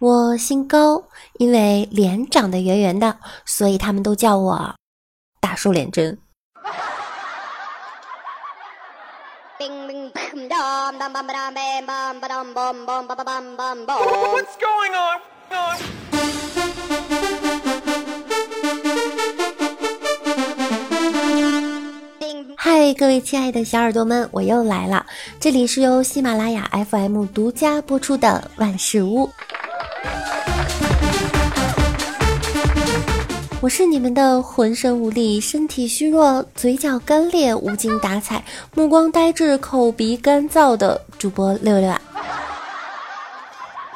[0.00, 1.02] 我姓高，
[1.38, 4.76] 因为脸长得圆圆的，所以他们都叫我
[5.40, 6.16] 大瘦脸针。
[22.56, 25.04] 嗨，各位亲爱的小耳朵们，我又来了！
[25.40, 29.28] 这里是由喜马拉雅 FM 独家播出的万事屋，
[33.60, 38.42] 我是你们的浑身无力、身体虚弱、嘴角干裂、无精打采、
[38.74, 42.00] 目光呆滞、口鼻干燥的主播六六啊！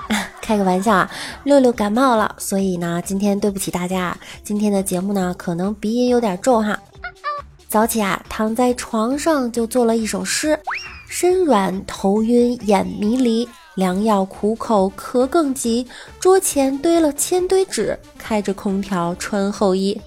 [0.42, 1.10] 开个玩笑啊，
[1.44, 6.78] 六六感冒了，所以呢，今天对不起大家，今天的节目呢，可能鼻音有点重哈。
[7.68, 10.58] 早起啊，躺在床上就做了一首诗：
[11.08, 15.86] 身软头晕眼迷离，良药苦口咳更急。
[16.20, 20.00] 桌前堆了千堆纸，开着空调穿厚衣。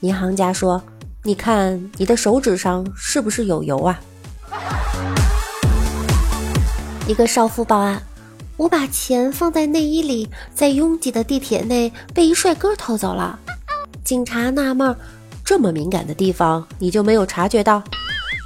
[0.02, 0.82] 银行家说
[1.22, 4.00] ：“你看你的手指上是不是有油啊？”
[7.06, 8.02] 一个少妇报案。
[8.60, 13.40] 我把钱放在内衣里，在拥挤的地铁内被一帅哥偷走了。
[14.04, 14.94] 警察纳闷：
[15.46, 17.82] 这么敏感的地方，你就没有察觉到？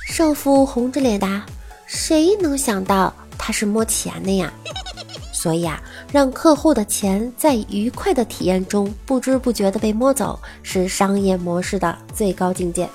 [0.08, 1.44] 少妇红着脸答：
[1.88, 4.54] 谁能想到他是摸钱的呀？
[5.34, 5.82] 所以啊，
[6.12, 12.88] 让客户的钱在愉快的体验中不知不觉地被摸走，是商业模式的最高境界。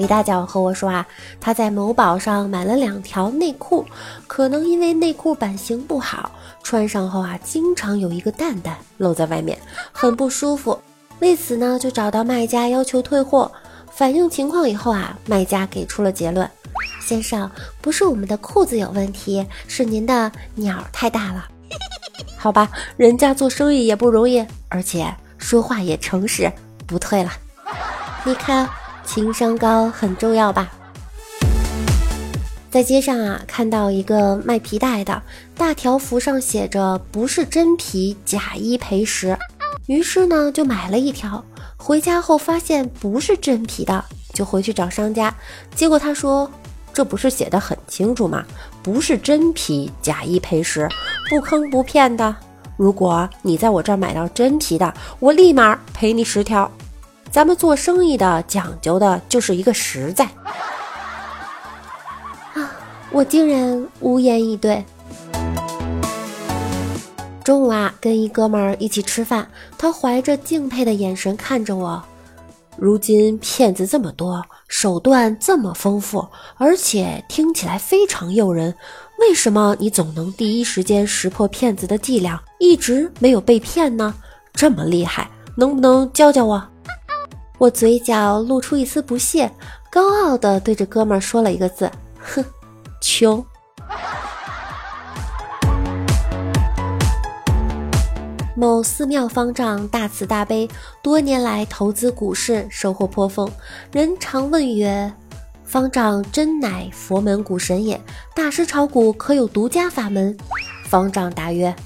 [0.00, 1.06] 李大脚和我说啊，
[1.38, 3.84] 他在某宝上买了两条内裤，
[4.26, 9.58] 可能因为内裤版型不好，穿上后啊，经常有一个蛋蛋露在外面，
[9.92, 10.80] 很不舒服。
[11.18, 13.52] 为此呢，就找到卖家要求退货。
[13.90, 16.50] 反映情况以后啊，卖家给出了结论：
[17.02, 17.50] 先生，
[17.82, 21.46] 不是我们的裤子有问题，是您的鸟太大了。
[22.40, 26.50] 好吧，人家做生意也不容易，而且说话也诚实，
[26.86, 27.30] 不退了。
[28.24, 28.66] 你看。
[29.12, 30.70] 情商高很重要吧？
[32.70, 35.20] 在街上啊，看到一个卖皮带的，
[35.56, 39.36] 大条幅上写着“不是真皮，假一赔十”。
[39.86, 41.44] 于是呢，就买了一条。
[41.76, 45.34] 回家后发现不是真皮的，就回去找商家。
[45.74, 46.48] 结果他说
[46.94, 48.44] ：“这不是写的很清楚吗？
[48.80, 50.88] 不是真皮，假一赔十，
[51.28, 52.36] 不坑不骗的。
[52.76, 56.70] 如果你在我这儿买到真皮的，我立马赔你十条。”
[57.30, 60.24] 咱们做生意的讲究的就是一个实在
[62.54, 62.70] 啊！
[63.12, 64.84] 我竟然无言以对。
[67.44, 69.48] 中午啊，跟一哥们儿一起吃饭，
[69.78, 72.02] 他怀着敬佩的眼神看着我。
[72.76, 78.74] 如今骗子这么多，手段这么丰富，而且听起来非常诱人，
[79.18, 84.14] 为什么你总能第一时间识破骗子的伎俩，一直没有被骗呢？
[84.52, 86.69] 这么厉害，能不能教教我？
[87.60, 89.52] 我嘴角露出一丝不屑，
[89.90, 92.42] 高傲地对着哥们儿说了一个字：“哼，
[93.02, 93.44] 穷。”
[98.56, 100.66] 某寺庙方丈大慈大悲，
[101.02, 103.46] 多年来投资股市，收获颇丰。
[103.92, 105.12] 人常问曰
[105.62, 108.00] ：“方丈真乃佛门股神也？
[108.34, 110.34] 大师炒股可有独家法门？”
[110.88, 111.76] 方丈答曰：“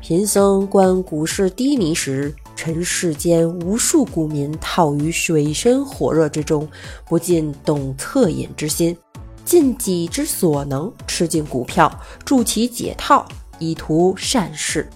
[0.00, 6.68] 贫僧观股市低迷时，尘世间无数股民套于水深火热之中，
[7.06, 8.98] 不禁动恻隐之心，
[9.44, 11.88] 尽己之所能吃进股票，
[12.24, 13.24] 助其解套，
[13.60, 14.90] 以图善事。”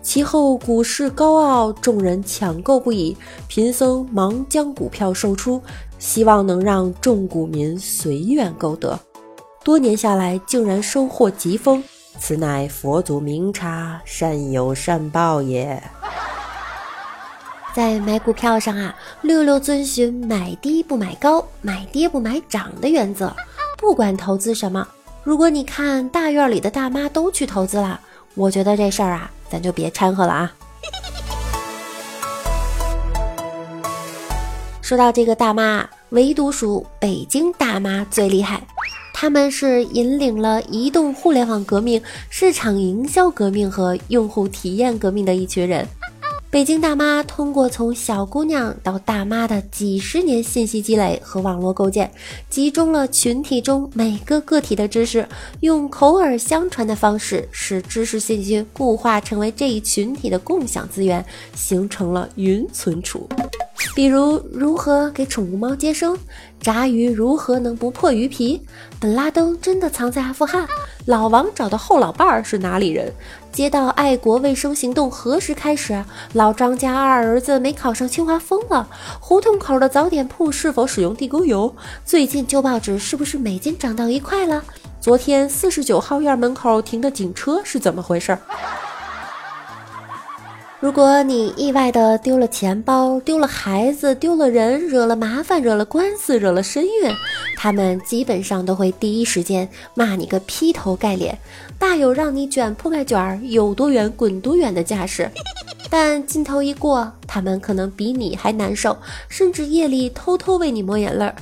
[0.00, 3.14] 其后股市高傲，众人抢购不已，
[3.46, 5.62] 贫僧忙将股票售出，
[5.98, 8.98] 希望能让众股民随愿购得。
[9.62, 11.84] 多年下来，竟然收获极丰，
[12.18, 15.80] 此乃佛祖明察，善有善报也。
[17.74, 23.34] 在买股票上啊，六六遵循买低不买高，买跌不买涨的原则。
[23.78, 24.86] 不管投资什么，
[25.24, 27.98] 如果你看大院里的大妈都去投资了，
[28.34, 29.30] 我觉得这事儿啊。
[29.50, 30.52] 咱就别掺和了啊！
[34.80, 38.62] 说到这个大妈，唯独属北京大妈最厉害，
[39.12, 45.86] 他们是引领了移动互联网革命、市场营销革命和用户体验革命的一群人。
[46.52, 52.12] 北京大妈通过从小姑娘到大妈的几十年信息积累和网络构建，
[52.50, 55.26] 集中了群体中每个个体的知识，
[55.60, 63.26] 用口耳相传的方式，使知识信息固化成为这一群体的共享资源，形成了云存储。
[63.94, 66.16] 比如如何给宠物猫接生，
[66.60, 68.60] 炸鱼如何能不破鱼皮？
[68.98, 70.66] 本拉登真的藏在阿富汗？
[71.06, 73.12] 老王找的后老伴儿是哪里人？
[73.52, 76.02] 街道爱国卫生行动何时开始？
[76.32, 78.88] 老张家二儿子没考上清华疯了？
[79.20, 81.74] 胡同口的早点铺是否使用地沟油？
[82.04, 84.64] 最近旧报纸是不是每斤涨到一块了？
[85.00, 88.38] 昨天四十九号院门口停的警车是怎么回事？
[90.82, 97.14] 如果你意外的丢了钱包、丢了孩子、丢了人，惹了麻烦、惹了官司、惹了身孕，
[97.56, 101.38] 他们基本上都会第一时间骂你个劈头盖脸，
[101.78, 105.30] 大有让你卷铺盖卷儿有多远滚多远的架势。
[105.88, 111.36] 但劲头一过，他们可能比你还难受，甚至夜里偷偷为你抹眼泪儿。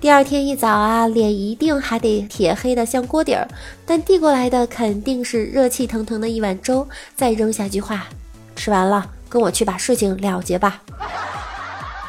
[0.00, 3.48] 第二天一早啊，脸一定还得铁黑的像锅底儿，
[3.84, 6.86] 但递过来的肯定是热气腾腾的一碗粥，
[7.16, 8.06] 再扔下句话。
[8.58, 10.82] 吃完了，跟我去把事情了结吧。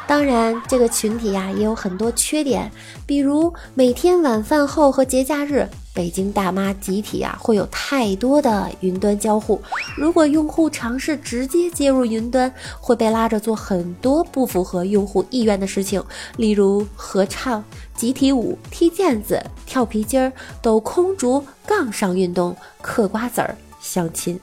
[0.08, 2.68] 当然，这个群体呀也有很多缺点，
[3.06, 9.62] 比如每天晚饭后和节假日，北京大妈集体啊会有太多的云端交互。
[9.96, 16.02] 如果用户尝试直接接入云端，会被拉着做很多不符合用户意愿的事情，
[16.36, 17.62] 例如合唱、
[17.94, 24.40] 集体舞、踢毽子、跳皮筋儿、抖空竹、杠上运动、嗑瓜子儿、相亲。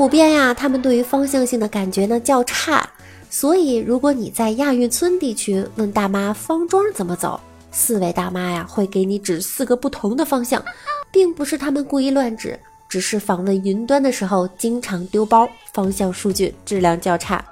[0.00, 2.88] 普遍呀，他们对于方向性的感觉呢较差，
[3.28, 7.38] 所以如果你在亚运村地区问大妈方庄怎么走，
[7.70, 10.64] 四位大妈呀会给你指四个不同的方向，
[11.12, 12.58] 并不是他们故意乱指，
[12.88, 17.44] 只是访问云端的时候经常丢包，方向数据质量较差。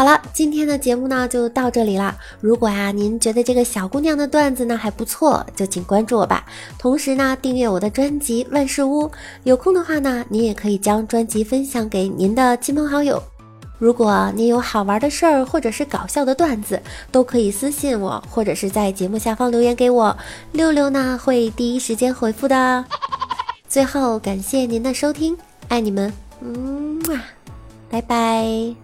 [0.00, 2.16] 好了，今天的节目呢就到这里了。
[2.40, 6.42] 如果呀您觉得这个小姑娘的段子呢还不错，就请关注我吧。
[6.78, 9.06] 同时呢订阅我的专辑《万事屋》。
[9.42, 13.22] 有空的话呢，您也可以将专辑分享给您的亲朋好友。
[13.78, 16.80] 如果您有好玩的事儿或者是搞笑的段子，
[17.12, 20.16] 都可以私信我，或者是在节目下方留言给我，
[20.52, 22.82] 六六呢会第一时间回复的。
[23.68, 25.36] 最后感谢您的收听，
[25.68, 26.98] 爱你们，嗯，
[27.90, 28.74] 拜拜。